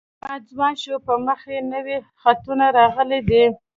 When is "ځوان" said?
0.53-0.73